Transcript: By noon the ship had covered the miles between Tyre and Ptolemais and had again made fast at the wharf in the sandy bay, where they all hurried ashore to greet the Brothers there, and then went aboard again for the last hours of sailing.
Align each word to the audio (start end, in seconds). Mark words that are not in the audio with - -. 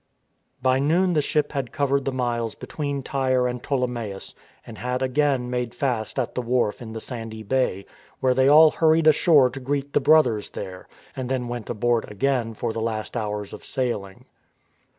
By 0.63 0.79
noon 0.79 1.13
the 1.13 1.21
ship 1.21 1.51
had 1.51 1.71
covered 1.71 2.05
the 2.05 2.11
miles 2.11 2.55
between 2.55 3.03
Tyre 3.03 3.45
and 3.47 3.61
Ptolemais 3.61 4.33
and 4.65 4.79
had 4.79 5.03
again 5.03 5.47
made 5.51 5.75
fast 5.75 6.17
at 6.17 6.33
the 6.33 6.41
wharf 6.41 6.81
in 6.81 6.93
the 6.93 6.99
sandy 6.99 7.43
bay, 7.43 7.85
where 8.19 8.33
they 8.33 8.47
all 8.47 8.71
hurried 8.71 9.05
ashore 9.05 9.51
to 9.51 9.59
greet 9.59 9.93
the 9.93 9.99
Brothers 10.01 10.49
there, 10.49 10.87
and 11.15 11.29
then 11.29 11.47
went 11.49 11.69
aboard 11.69 12.09
again 12.09 12.55
for 12.55 12.73
the 12.73 12.81
last 12.81 13.15
hours 13.15 13.53
of 13.53 13.63
sailing. 13.63 14.25